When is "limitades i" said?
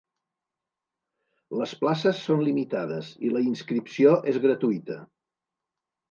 2.47-3.31